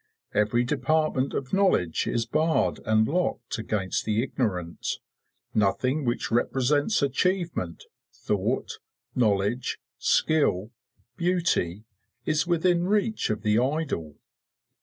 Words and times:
Every 0.33 0.63
department 0.63 1.35
of 1.35 1.53
knowledge 1.53 2.07
is 2.07 2.25
barred 2.25 2.79
and 2.87 3.07
locked 3.07 3.59
against 3.59 4.03
the 4.03 4.23
ignorant; 4.23 4.97
nothing 5.53 6.05
which 6.05 6.31
represents 6.31 7.03
achievement, 7.03 7.83
thought, 8.11 8.79
knowledge, 9.13 9.79
skill, 9.99 10.71
beauty, 11.17 11.83
is 12.25 12.47
within 12.47 12.85
reach 12.87 13.29
of 13.29 13.43
the 13.43 13.59
idle. 13.59 14.15